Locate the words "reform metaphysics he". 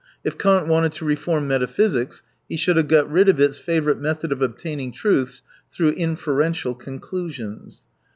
1.05-2.57